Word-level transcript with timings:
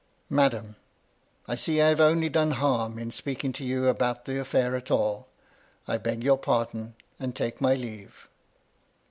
"Madam, 0.41 0.77
I 1.47 1.53
see 1.53 1.79
I 1.79 1.89
have 1.89 2.01
only 2.01 2.27
done 2.27 2.53
harm 2.53 2.97
in 2.97 3.11
speaking 3.11 3.51
D 3.51 3.59
2 3.59 3.63
52 3.65 3.69
MY 3.69 3.75
LADY 3.75 3.85
LUDLOW. 3.85 3.85
to 3.85 3.85
you 3.85 3.95
about 4.07 4.25
the 4.25 4.41
affair 4.41 4.75
at 4.75 4.89
all. 4.89 5.27
I 5.87 5.97
beg 5.97 6.23
your 6.23 6.39
pardon, 6.39 6.95
and 7.19 7.35
take 7.35 7.61
my 7.61 7.75
leave." 7.75 8.27